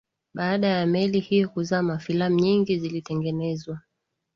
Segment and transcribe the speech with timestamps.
[0.33, 3.81] baada ya meli hiyo kuzama filamu nyingi zilitengenezwa